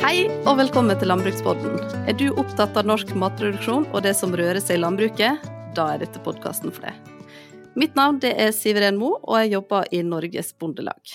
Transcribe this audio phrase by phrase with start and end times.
[0.00, 1.74] Hei og velkommen til Landbrukspodden.
[2.08, 5.42] Er du opptatt av norsk matproduksjon og det som rører seg i landbruket?
[5.76, 7.10] Da er dette podkasten for deg.
[7.76, 11.12] Mitt navn er Siveren Mo, og jeg jobber i Norges Bondelag.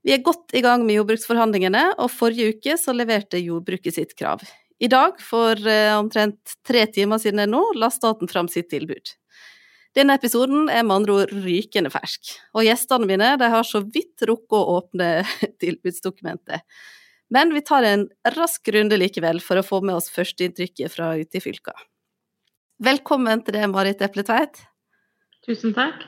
[0.00, 4.40] Vi er godt i gang med jordbruksforhandlingene, og forrige uke så leverte jordbruket sitt krav.
[4.80, 9.12] I dag, for eh, omtrent tre timer siden nå, la staten fram sitt tilbud.
[9.94, 14.56] Denne episoden er med andre ord rykende fersk, og gjestene mine har så vidt rukket
[14.56, 15.14] å åpne
[15.62, 16.64] tilbudsdokumentet.
[17.34, 18.06] Men vi tar en
[18.36, 21.74] rask runde likevel, for å få med oss førsteinntrykket fra ute i fylka.
[22.84, 24.60] Velkommen til deg, Marit Epletveit.
[25.46, 26.04] Tusen takk.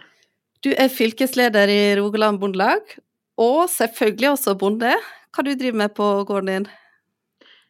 [0.62, 2.94] Du er fylkesleder i Rogaland Bondelag,
[3.42, 4.94] og selvfølgelig også bonde.
[5.34, 6.68] Hva du driver med på gården din?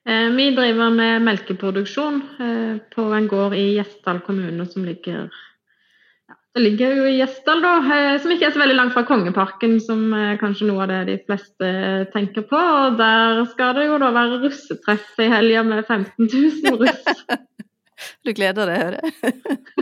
[0.06, 5.32] Eh, vi driver med melkeproduksjon eh, på en gård i Gjesdal kommune som ligger
[6.56, 9.74] det ligger jo i Gjesdal, da, eh, som ikke er så veldig langt fra Kongeparken,
[9.84, 11.72] som er kanskje noe av det de fleste
[12.14, 12.56] tenker på.
[12.56, 17.10] Og der skal det jo da være russetreff i helga med 15 000 russ.
[18.26, 19.12] Du gleder deg, hører jeg.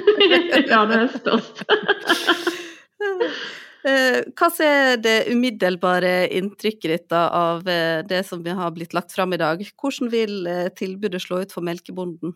[0.71, 1.65] ja, det er størst.
[3.85, 9.35] Eh, hva er det umiddelbare inntrykket ditt av eh, det som har blitt lagt fram
[9.37, 9.61] i dag?
[9.77, 12.33] Hvordan vil tilbudet slå ut for melkebonden?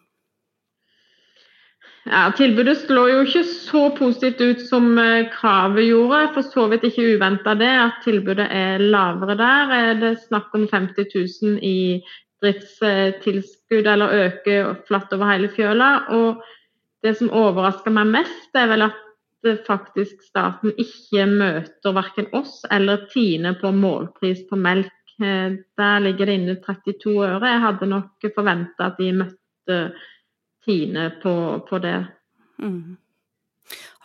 [2.06, 6.20] Ja, Tilbudet slår jo ikke så positivt ut som eh, kravet gjorde.
[6.36, 9.74] For så vidt ikke uventa det, at tilbudet er lavere der.
[9.76, 11.10] Er det snakk om 50
[11.42, 12.00] 000 i
[12.42, 15.90] driftstilskudd, eller øke flatt over hele fjøla.
[16.16, 16.42] Og
[17.04, 19.04] det som overrasker meg mest, er vel at
[19.66, 24.94] faktisk staten ikke møter verken oss eller Tine på målpris på melk.
[25.22, 27.52] Eh, der ligger det inne 32 øre.
[27.52, 29.78] Jeg hadde nok forventa at de møtte
[30.68, 31.98] Tine på, på det.
[32.60, 32.98] Mm.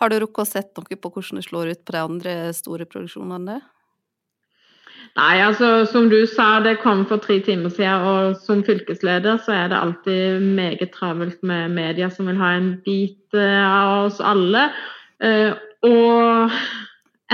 [0.00, 2.88] Har du rukket å sett noe på hvordan det slår ut på de andre store
[2.88, 3.60] produksjonene?
[5.14, 9.52] Nei, altså som du sa, det kom for tre timer siden, og som fylkesleder så
[9.54, 14.18] er det alltid meget travelt med media som vil ha en bit eh, av oss
[14.18, 14.64] alle.
[15.22, 15.54] Eh,
[15.86, 16.56] og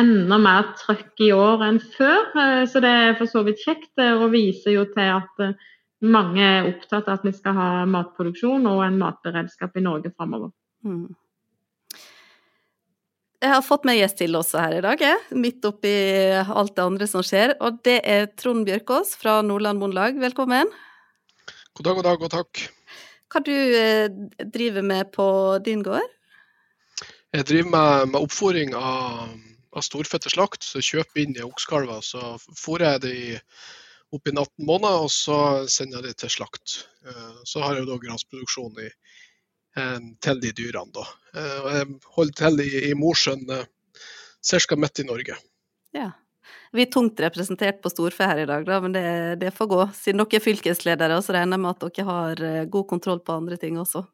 [0.01, 3.95] enda mer trøkk i år enn før, eh, så det er for så vidt kjekt.
[3.97, 5.57] Og viser jo til at
[6.01, 10.53] mange er opptatt av at vi skal ha matproduksjon og en matberedskap i Norge framover.
[10.87, 11.11] Mm.
[13.41, 15.21] Jeg har fått med gjest til også her i dag, jeg.
[15.33, 15.93] midt oppi
[16.45, 17.55] alt det andre som skjer.
[17.65, 20.19] Og det er Trond Bjørkås fra Nordland Bondelag.
[20.21, 20.69] Velkommen.
[21.77, 22.65] God dag, god dag og takk.
[23.31, 24.11] Hva du eh,
[24.45, 25.27] driver med på
[25.65, 26.05] din gård?
[27.33, 29.33] Jeg driver med, med oppfòring av,
[29.73, 30.67] av storfette slakt.
[30.67, 32.05] Så jeg kjøper inn i oksekalver.
[32.05, 33.29] Så fôrer jeg det i
[34.13, 35.37] opp i 18 måneder, og så
[35.71, 36.81] sender jeg det til slakt.
[37.07, 38.89] Eh, så har jeg da grasproduksjon i,
[39.79, 40.91] eh, til de dyrene.
[40.95, 41.07] Da.
[41.35, 44.77] Eh, jeg holder til i, i Mosjøen, ca.
[44.77, 45.39] midt i Norge.
[45.97, 46.11] Ja.
[46.73, 49.07] Vi er tungt representert på storfe her i dag, da, men det,
[49.43, 49.81] det får gå.
[49.99, 53.59] Siden dere er fylkesledere, så regner jeg med at dere har god kontroll på andre
[53.59, 54.05] ting også.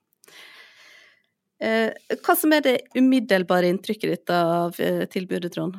[1.61, 4.77] Hva som er det umiddelbare inntrykket ditt av
[5.13, 5.77] tilbudet, Trond?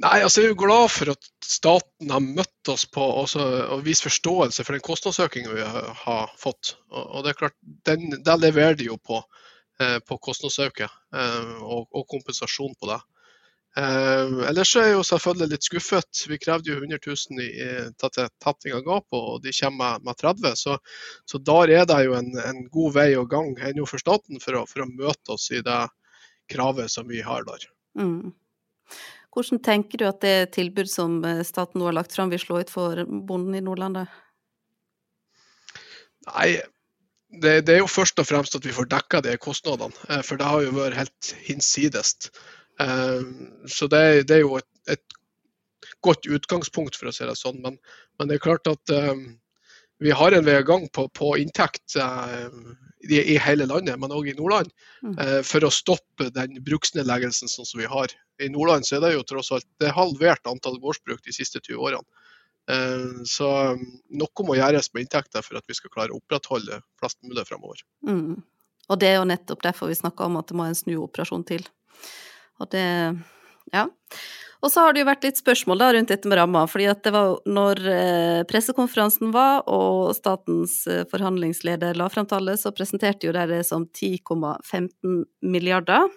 [0.00, 3.44] Nei, altså Jeg er jo glad for at staten har møtt oss på også,
[3.74, 5.66] og vist forståelse for den kostnadsøkningen vi
[6.04, 6.76] har fått.
[6.88, 7.56] Og, og det er klart,
[7.88, 9.20] den, Der leverer de jo på,
[9.80, 12.98] eh, på kostnadsøkning eh, og, og, kompensasjon på det.
[13.76, 16.24] Eh, ellers er jeg jo selvfølgelig litt skuffet.
[16.32, 20.56] Vi krevde jo 100 000 i, til tetting av gap, og de kommer med, 30
[20.64, 20.80] så,
[21.28, 24.62] så der er det jo en, en god vei og gang ennå for staten for
[24.62, 25.82] å, for å, møte oss i det
[26.50, 27.68] kravet som vi har der.
[28.00, 28.32] Mm.
[29.30, 32.60] Hvordan tenker du at det tilbud som eh, staten nå har lagt fram, vil slå
[32.64, 34.10] ut for bonden i Nordlandet?
[36.26, 36.58] Nei,
[37.30, 39.94] det, det, er jo først og fremst at vi får dekka de kostnadene.
[40.10, 42.16] Eh, for det har jo vært helt hinsides.
[42.82, 43.22] Eh,
[43.70, 45.18] så det, det er jo et, et,
[46.04, 47.58] godt utgangspunkt, for å si det sånn.
[47.60, 47.76] Men,
[48.18, 48.92] men det er klart at
[50.00, 54.36] vi har en vei gang på, på inntekt i, i, hele landet, men òg i
[54.38, 54.72] Nordland,
[55.04, 55.18] mm.
[55.46, 59.52] for å stoppe den bruksnedleggelsen som vi har i Nordland så er det jo tross
[59.54, 62.26] alt det er halvert antall gårdsbruk de siste 20 årene.
[62.70, 63.82] Eh, så um,
[64.20, 67.82] noe må gjøres med inntekter for at vi skal klare å opprettholde flest mulig fremover.
[68.06, 68.40] Mm.
[68.90, 71.66] Og det er jo nettopp derfor vi snakker om at det må en snuoperasjon til.
[72.60, 72.86] Og det
[73.72, 73.88] ja.
[74.60, 77.00] Og så har det jo vært litt spørsmål da rundt dette med ramma, fordi at
[77.06, 83.28] det var når eh, pressekonferansen var og statens eh, forhandlingsleder la frem tallet, så presenterte
[83.28, 86.10] jo de det som 10,15 milliarder.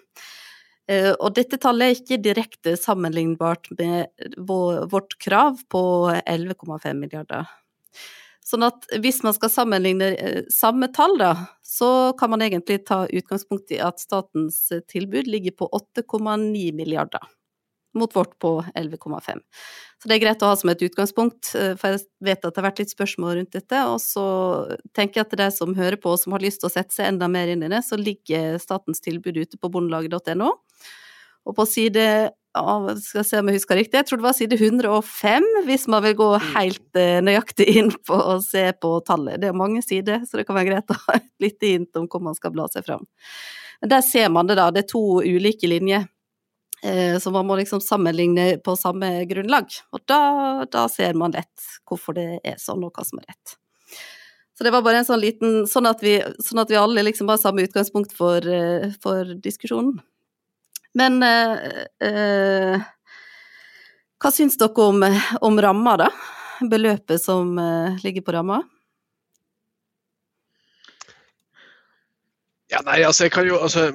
[0.92, 7.48] Eh, og dette tallet er ikke direkte sammenlignbart med vårt krav på 11,5 milliarder.
[8.44, 10.10] Sånn at hvis man skal sammenligne
[10.52, 11.30] samme tall, da,
[11.64, 17.24] så kan man egentlig ta utgangspunkt i at statens tilbud ligger på 8,9 milliarder.
[17.98, 19.42] Mot vårt på 11,5.
[20.02, 22.60] Så det er greit å ha som et utgangspunkt, eh, for jeg vet at det
[22.60, 23.82] har vært litt spørsmål rundt dette.
[23.88, 24.26] Og så
[24.96, 27.12] tenker jeg at de som hører på og som har lyst til å sette seg
[27.12, 30.52] enda mer inn i det, så ligger statens tilbud ute på bondelaget.no.
[31.44, 32.06] Og på side
[32.54, 36.04] skal skal se om jeg husker riktig, jeg tror det var side 105, hvis man
[36.04, 39.40] vil gå helt eh, nøyaktig inn på å se på tallet.
[39.42, 42.06] Det er mange sider, så det kan være greit å ha et lite hint om
[42.06, 43.02] hvor man skal bla seg fram.
[43.82, 44.70] Men der ser man det, da.
[44.70, 46.06] Det er to ulike linjer.
[46.84, 49.72] Eh, så man må liksom sammenligne på samme grunnlag.
[49.96, 50.20] Og da,
[50.68, 53.54] da, ser man lett hvorfor det er sånn, og hva som er rett.
[54.54, 56.12] Så det var bare en sånn liten Sånn at vi,
[56.44, 59.96] sånn at vi alle liksom har samme utgangspunkt for, eh, for diskusjonen.
[60.94, 62.84] Men eh, eh,
[64.22, 65.02] hva syns dere om,
[65.48, 66.12] om ramma, da?
[66.70, 68.62] Beløpet som eh, ligger på ramma?
[72.70, 73.90] Ja, nei, altså, jeg kan jo Altså,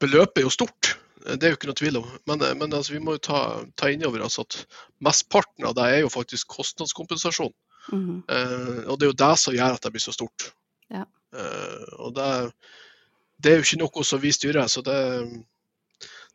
[0.00, 0.79] beløpet er jo stort.
[1.20, 2.06] Det er jo ikke noe tvil om.
[2.30, 3.40] Men, men altså, vi må jo ta,
[3.80, 4.62] ta inn over oss at
[5.04, 7.52] mesteparten av det er jo faktisk kostnadskompensasjon.
[7.90, 8.18] Mm -hmm.
[8.28, 10.52] uh, og det er jo det som gjør at det blir så stort.
[10.90, 11.04] Ja.
[11.34, 12.52] Uh, og det,
[13.38, 14.98] det, er jo ikke noe som vi styrer, så det,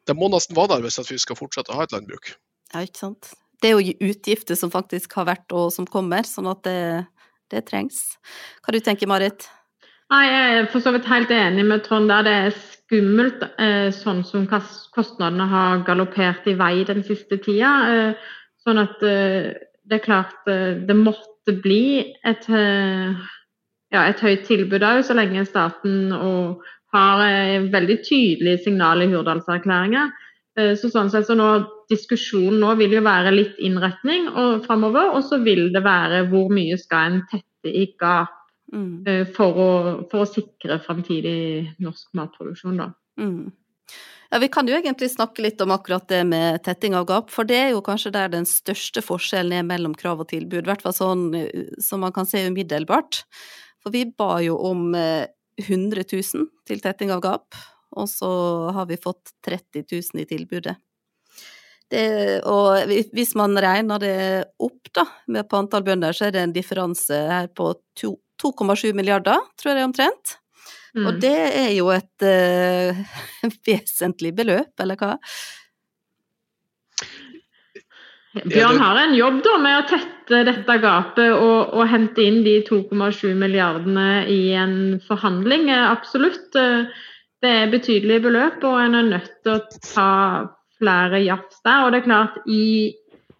[0.08, 2.36] det må nesten være der hvis vi skal fortsette å ha et landbruk.
[2.74, 3.34] Ja, ikke sant.
[3.62, 7.06] Det er jo utgifter som faktisk har vært og som kommer, sånn at det,
[7.52, 8.18] det trengs.
[8.64, 9.48] Hva du tenker Marit?
[10.14, 12.24] Nei, Jeg er for så vidt helt enig med Trond der.
[12.24, 17.72] Det er skummelt eh, sånn som kostnadene har galoppert i vei den siste tida.
[17.90, 18.34] Eh,
[18.66, 19.54] sånn at eh,
[19.86, 26.10] det er klart det måtte bli et, ja, et høyt tilbud òg, så lenge staten
[26.10, 27.22] har
[27.70, 30.08] veldig tydelige signal i Hurdalserklæringa.
[30.82, 31.52] Så sånn sett, så nå,
[31.94, 36.50] Diskusjonen nå vil jo være litt innretning og, framover, og så vil det være hvor
[36.50, 38.34] mye skal en tette i gap
[38.74, 39.06] Mm.
[39.08, 39.70] Eh, for, å,
[40.10, 42.90] for, å, sikre framtidig norsk matproduksjon, da.
[43.22, 43.52] Mm.
[44.32, 47.48] Ja, Vi kan jo egentlig snakke litt om akkurat det med tetting av gap, for
[47.48, 50.84] det er jo kanskje der den største forskjellen er mellom krav og tilbud, i hvert
[50.86, 53.24] fall sånn eh, som man kan se umiddelbart.
[53.86, 55.30] For vi ba jo om 100
[55.62, 57.62] eh, 000 til tetting av gap,
[57.96, 58.32] og så
[58.76, 60.76] har vi fått 30 000 i tilbudet.
[61.86, 64.18] Det, og hvis man regner det
[64.58, 68.94] opp da, med på antall bønder, så er det en differanse her på to, 2,7
[68.98, 70.38] milliarder, tror jeg omtrent.
[70.96, 71.06] Mm.
[71.10, 73.06] Og det er jo et uh,
[73.68, 75.16] vesentlig beløp, eller hva?
[78.44, 82.58] Bjørn har en jobb da med å tette dette gapet og, og hente inn de
[82.68, 85.70] 2,7 milliardene i en forhandling.
[85.72, 86.50] Absolutt.
[86.52, 90.10] Det er betydelige beløp, og en er nødt til å ta
[90.80, 91.86] flere jafs der.
[91.86, 92.92] Og det er klart, i,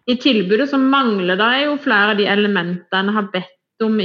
[0.08, 3.98] i tilbudet så mangler det jo flere av de elementene en har bedt om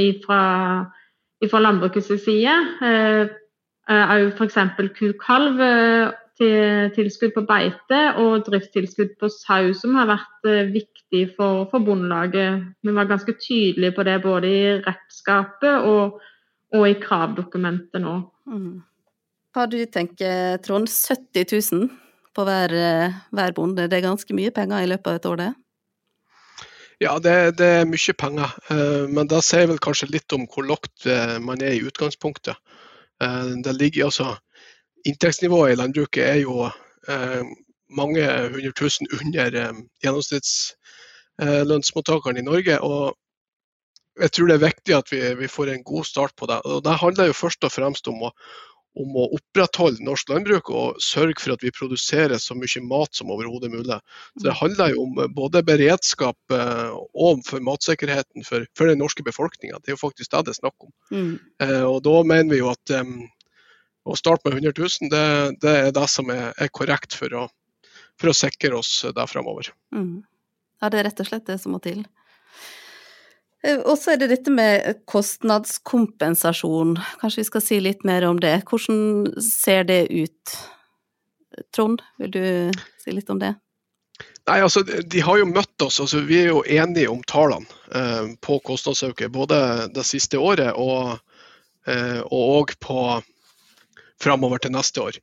[1.49, 2.55] fra landbrukets side.
[3.91, 4.57] Òg eh, f.eks.
[4.97, 11.23] ku-kalv eh, til tilskudd på beite og driftstilskudd på sau, som har vært eh, viktig
[11.37, 12.69] for, for Bondelaget.
[12.85, 16.21] Vi var ganske tydelige på det både i rettskapet og,
[16.77, 18.15] og i kravdokumentet nå.
[18.51, 18.79] Mm.
[19.51, 20.87] Hva du tenker, Trond?
[20.87, 21.89] 70 000
[22.31, 22.71] på hver,
[23.35, 25.49] hver bonde, det er ganske mye penger i løpet av et år, det?
[27.01, 28.51] Ja, det, det, er mye penger.
[28.69, 32.55] Eh, men det sier vel kanskje litt om hvor lågt eh, man er i utgangspunktet.
[33.23, 34.27] Eh, det ligger altså
[35.09, 36.69] Inntektsnivået i landbruket er jo
[37.89, 38.21] mange
[38.53, 39.49] hundre tusen under
[40.03, 42.77] gjennomsnittslønnsmottakeren i Norge.
[42.85, 43.17] og
[44.21, 46.61] jeg tror det er viktig at vi, vi, får en god start på det.
[46.69, 48.31] Og Det handler jo først og fremst om å,
[48.99, 53.31] om å opprettholde norsk landbruk og sørge for at vi produserer så mye mat som
[53.31, 53.99] overhodet mulig.
[54.35, 59.23] Så Det handler jo om både beredskap eh, og for matsikkerheten for, for den norske
[59.23, 59.79] befolkninga.
[59.79, 60.91] Det er jo faktisk det det er snakk om.
[61.11, 61.31] Mm.
[61.63, 63.21] Eh, og Da mener vi jo at um,
[64.03, 65.25] å starte med 100 000, det,
[65.63, 67.47] det er det som er, er korrekt for å,
[68.19, 69.71] for å, sikre oss det framover.
[69.95, 70.23] Mm.
[70.81, 72.03] Ja, det er rett og slett det som må til.
[73.63, 76.95] Eh, og så er det dette med kostnadskompensasjon.
[77.21, 78.61] Kanskje vi skal si litt mer om det.
[78.69, 80.55] Hvordan ser det ut?
[81.75, 82.45] Trond, vil du
[83.03, 83.55] si litt om det?
[84.49, 85.99] Nei, altså, De har jo møtt oss.
[85.99, 89.31] altså Vi er jo enige om tallene eh, på kostnadsøkning.
[89.31, 91.19] Både det siste året og,
[91.87, 93.21] eh, og på
[94.21, 95.17] framover til neste år.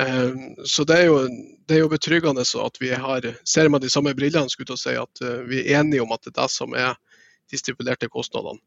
[0.00, 0.32] Eh,
[0.64, 1.20] så det er, jo,
[1.68, 5.24] det er, jo, betryggende at vi har, ser med de samme brillene skulle si, at
[5.24, 6.96] eh, vi er enige om at det er det som er
[7.52, 8.58] de stipulerte kostnadene.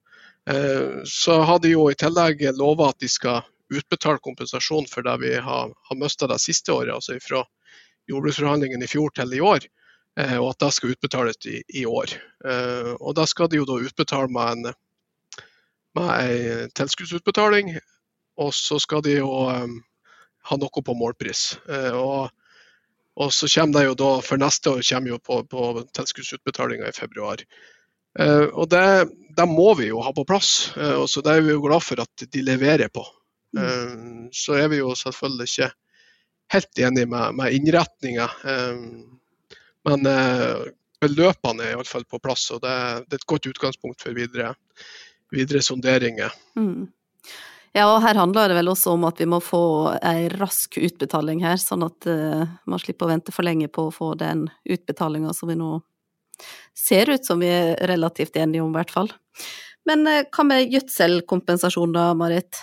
[0.50, 3.42] Eh, så har de jo i tillegg lova at de skal
[3.74, 7.42] utbetale kompensasjon for det vi har, har mista det siste året, altså fra
[8.12, 9.66] jordbruksforhandlingene i fjor til i år.
[10.22, 12.14] Eh, og at det skal utbetales i, i år.
[12.46, 14.80] Eh, og da skal de jo da utbetale med en,
[15.98, 17.76] med en tilskuddsutbetaling,
[18.38, 19.30] og så skal de jo
[20.46, 21.56] ha noe på målpris.
[21.96, 22.30] Og
[23.16, 26.92] Og så kommer det jo da, For neste år kommer jo på, på tilskuddsutbetalinga i
[26.92, 27.40] februar.
[28.20, 31.46] Eh, og det, det, må vi jo ha på plass, eh, og så det er
[31.46, 33.04] vi jo glad for at de leverer på.
[33.56, 33.64] Mm.
[33.64, 35.72] Eh, så er vi jo selvfølgelig ikke
[36.56, 38.28] helt enig med, med innretninga.
[39.86, 40.08] Men
[41.02, 42.76] beløpene er iallfall på plass, og det,
[43.08, 44.52] det, er et godt utgangspunkt for videre,
[45.34, 46.34] videre sonderinger.
[46.58, 46.86] Mm.
[47.76, 49.64] Ja, og her handler det vel også om at vi må få
[50.00, 53.94] ei rask utbetaling her, sånn at uh, man slipper å vente for lenge på å
[53.94, 55.74] få den utbetalinga som vi nå
[56.76, 59.12] ser ut som vi er relativt enige om, i hvert fall.
[59.90, 62.62] Men uh, hva med gjødselkompensasjon da, Marit?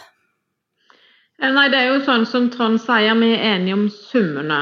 [1.42, 4.60] Eh, nei, det er jo sånn som Trond sier, vi er enige om summene.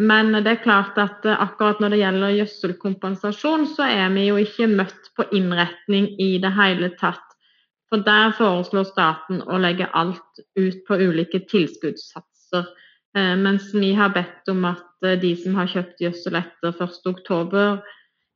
[0.00, 4.70] Men det er klart at akkurat når det gjelder gjødselkompensasjon, så er vi jo ikke
[4.72, 7.28] møtt på innretning i det hele tatt.
[7.88, 12.66] For der foreslår staten å legge alt ut på ulike tilskuddssatser.
[13.16, 17.80] Eh, mens vi har bedt om at eh, de som har kjøpt gjødsel etter 1.10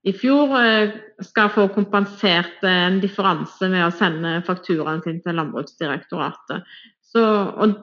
[0.03, 0.91] i fjor, eh,
[1.23, 6.67] skal få kompensert en differanse med å sende fakturaen sin til Landbruksdirektoratet.
[7.13, 7.77] Så, og,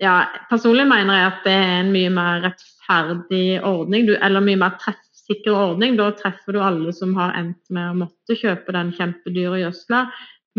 [0.00, 0.16] ja,
[0.50, 5.52] personlig mener jeg at det er en mye mer rettferdig ordning, eller mye mer treffsikker
[5.52, 5.98] ordning.
[6.00, 10.06] Da treffer du alle som har endt med å måtte kjøpe den kjempedyre gjødsla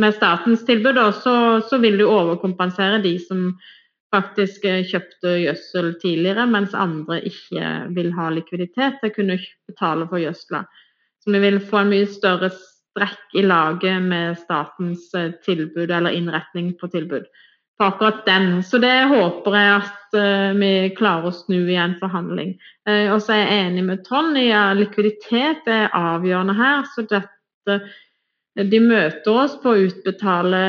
[0.01, 3.51] med statens tilbud, så, så, vil du overkompensere de som
[4.13, 9.37] faktisk eh, kjøpte gjødsel tidligere, mens andre ikke vil ha likviditet til å kunne
[9.69, 10.63] betale for gjødsla.
[11.23, 16.13] Så vi vil få en mye større strekk i laget med statens eh, tilbud eller
[16.13, 17.25] innretning på tilbud
[17.79, 18.61] på akkurat den.
[18.63, 22.51] Så det håper jeg at uh, vi klarer å snu i en forhandling.
[22.85, 26.85] Uh, og så er jeg enig med Trond i at likviditet er avgjørende her.
[26.93, 27.79] Så dette
[28.53, 30.61] de møter oss på å utbetale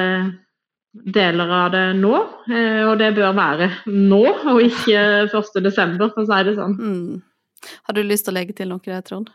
[0.94, 2.14] deler av det nå,
[2.48, 4.22] eh, og det bør være nå,
[4.54, 6.76] og ikke 1.12., for å si det sånn.
[6.78, 7.72] Mm.
[7.88, 9.32] Har du lyst til å legge til noe Trond?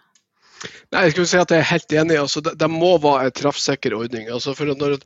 [0.91, 2.19] Nei, jeg skulle si at jeg er helt enig.
[2.19, 4.27] Altså, det, det, må være en treffsikker ordning.
[4.33, 4.97] Altså, for når,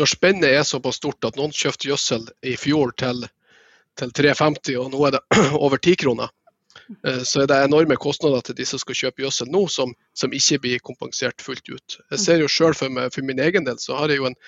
[0.00, 3.24] når, spennet er såpass stort at noen kjøpte gjødsel i fjor til,
[4.00, 5.24] til 3,50 og nå er det
[5.64, 6.34] over 10 kroner,
[7.06, 10.32] Eh, så er det enorme kostnader til de som skal kjøpe gjødsel nå, som, som,
[10.32, 11.98] ikke blir kompensert fullt ut.
[12.14, 14.38] Jeg ser jo selv for, for min egen del så har jeg jo en,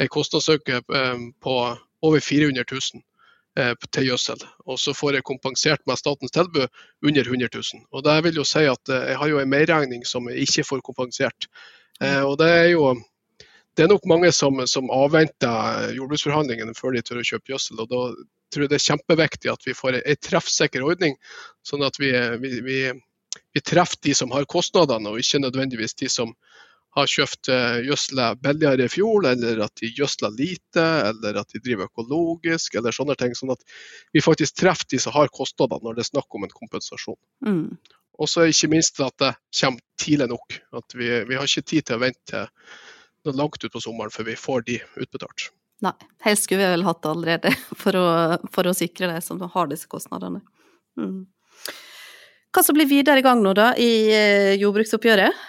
[0.00, 1.56] en kostnadsøkning eh, på
[2.00, 3.06] over 400 000 eh,
[3.90, 4.42] til gjødsel.
[4.70, 6.68] Og så får jeg kompensert med statens tilbud
[7.06, 7.84] under 100 000.
[7.90, 10.84] Og det vil jo si at jeg har jo en merregning som jeg ikke får
[10.86, 11.48] kompensert.
[12.00, 12.94] Og det er jo
[13.76, 17.78] det er nok mange som, som avventer jordbruksforhandlingene før de tør å kjøpe gjødsel.
[17.80, 18.00] og Da
[18.50, 21.14] tror jeg det er kjempeviktig at vi får en treffsikker ordning,
[21.66, 22.10] sånn at vi,
[22.42, 22.78] vi, vi,
[23.54, 26.34] vi, treffer de som har kostnadene, og ikke nødvendigvis de som
[26.96, 31.62] har kjøpt uh, gjødsla billigere i fjor, eller at de gjødsler lite, eller at de
[31.62, 33.36] driver økologisk, eller sånne ting.
[33.38, 33.62] Sånn at
[34.14, 37.18] vi faktisk treffer de som har kostnader, når det er snakk om en kompensasjon.
[37.46, 37.78] Mm.
[38.20, 40.58] Og så ikke minst at det kommer tidlig nok.
[40.76, 42.44] At vi, vi har ikke tid til å vente
[43.36, 45.50] langt utpå sommeren før vi får de utbetalt.
[45.84, 45.94] Nei,
[46.26, 48.06] helst skulle vi vel hatt det allerede, for å,
[48.52, 50.42] for å sikre de som har disse kostnadene.
[51.00, 51.24] Mm.
[52.50, 55.46] Hva som blir videre i gang nå, da, i eh, jordbruksoppgjøret?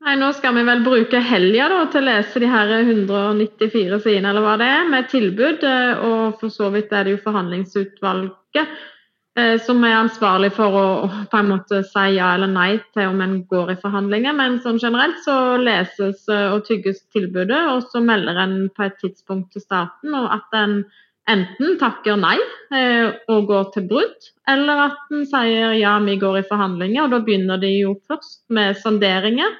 [0.00, 4.46] Nei, Nå skal vi vel bruke helga til å lese de her 194 sidene, eller
[4.46, 5.66] hva det er, med tilbud.
[5.66, 8.80] Eh, og for så vidt er det jo forhandlingsutvalget
[9.38, 10.86] Eh, som er ansvarlig for å
[11.30, 14.34] på en måte si ja eller nei til om en går i forhandlinger.
[14.36, 18.98] Men sånn generelt så leses eh, og tygges tilbudet, og så melder en på et
[19.02, 20.82] tidspunkt til staten at en
[21.30, 22.38] enten takker nei
[23.30, 27.04] og går til brudd, eller at en sier ja, vi går i forhandlinger.
[27.04, 29.52] og Da begynner de jo først med sonderinger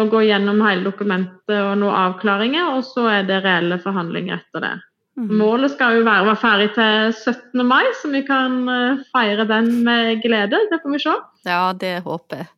[0.00, 4.64] og gå gjennom hele dokumentet og noen avklaringer, og så er det reelle forhandlinger etter
[4.64, 4.74] det.
[5.16, 5.30] Mm.
[5.40, 7.62] Målet skal jo være å være ferdig til 17.
[7.64, 10.60] mai, så vi kan eh, feire den med glede.
[10.68, 11.14] Det får vi se.
[11.48, 12.48] Ja, det håper jeg.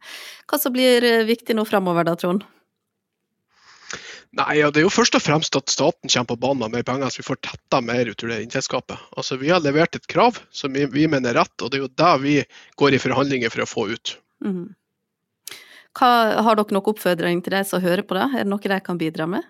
[0.50, 2.42] Hva som blir eh, viktig nå framover da, Trond?
[4.38, 6.88] Nei, ja, Det er jo først og fremst at staten kommer på banen med mer
[6.88, 9.06] penger, så vi får tetta mer ut av det inntektsgapet.
[9.14, 11.87] Altså, vi har levert et krav som vi, vi, mener er rett, og det er
[11.87, 12.37] jo det vi
[12.82, 14.18] går i forhandlinger for å få ut.
[14.44, 14.66] Mm.
[15.98, 18.26] Hva, har dere noen oppfordring til de som hører på det?
[18.30, 19.46] Er det noe de kan bidra med?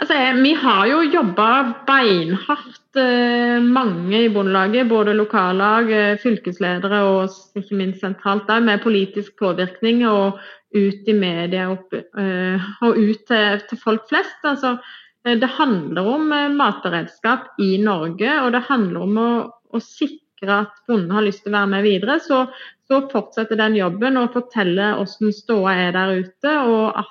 [0.00, 1.48] Altså, vi har jo jobba
[1.86, 4.88] beinhardt, eh, mange i Bondelaget.
[4.88, 10.40] Både lokallag, eh, fylkesledere og ikke minst sentralt der, med politisk påvirkning og
[10.74, 14.40] ut i media og, eh, og ut til, til, folk flest.
[14.44, 14.78] Altså,
[15.24, 19.30] det handler om matberedskap i Norge, og det handler om å,
[19.70, 22.18] å sikre at bonden har lyst til å være med videre.
[22.24, 22.44] Så,
[22.90, 27.08] så fortsetter den jobben og forteller hvordan ståa er der ute, og at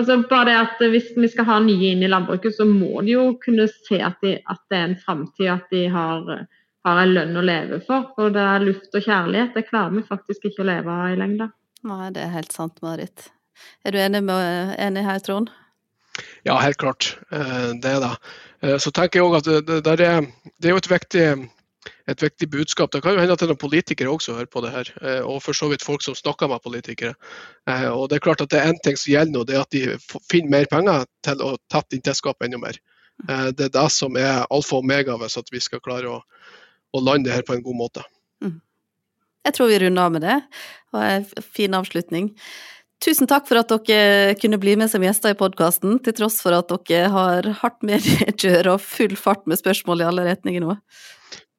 [0.00, 3.12] Altså bare det at Hvis vi skal ha nye inn i landbruket, så må de
[3.12, 6.30] jo kunne se at, de, at det er en framtid, at de har,
[6.88, 8.08] har en lønn å leve for.
[8.16, 9.52] For det er luft og kjærlighet.
[9.54, 11.50] Det klarer vi faktisk ikke å leve av i lengda.
[11.88, 13.28] Nei, det er helt sant, Marit.
[13.84, 15.52] Er du enig, med, enig her, Trond?
[16.46, 17.16] Ja, helt klart.
[17.30, 18.12] Eh, det er det.
[18.62, 21.26] Eh, så tenker jeg også at det, det, er, det er jo et viktig,
[22.10, 22.92] et viktig budskap.
[22.92, 25.20] Det kan jo hende at det er noen politikere også hører på det her, eh,
[25.20, 27.14] og for så vidt folk som snakker med politikere.
[27.66, 29.74] Og Det er klart at det er én ting som gjelder nå, det er at
[29.74, 32.78] de finner mer penger til å tette inntektsgapet enda mer.
[33.52, 36.20] Det er det som er alfa og omega hvis vi skal klare å,
[36.92, 38.02] å lande det her på en god måte.
[38.42, 38.60] Mm.
[39.46, 40.38] Jeg tror vi runder av med det.
[40.92, 42.32] Og en fin avslutning.
[43.02, 46.54] Tusen takk for at dere kunne bli med som gjester i podkasten, til tross for
[46.54, 50.76] at dere har hardt mediekjør og full fart med spørsmål i alle retninger nå.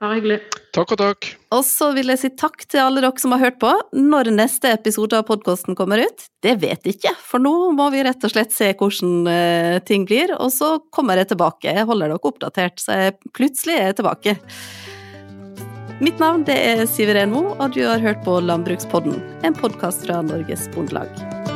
[0.03, 0.37] Bare hyggelig.
[0.75, 1.27] Takk og takk.
[1.55, 3.71] Og så vil jeg si takk til alle dere som har hørt på.
[3.95, 8.03] Når neste episode av podkasten kommer ut, det vet jeg ikke, for nå må vi
[8.07, 11.75] rett og slett se hvordan uh, ting blir, og så kommer jeg tilbake.
[11.75, 14.35] Jeg holder dere oppdatert, så jeg plutselig er jeg tilbake.
[15.99, 20.65] Mitt navn er Siv Renmo, og du har hørt på Landbrukspodden, en podkast fra Norges
[20.73, 21.52] Bondelag.